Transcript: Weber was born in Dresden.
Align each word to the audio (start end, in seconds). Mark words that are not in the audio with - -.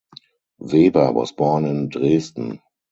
Weber 0.57 1.11
was 1.11 1.31
born 1.31 1.63
in 1.65 1.89
Dresden. 1.89 2.59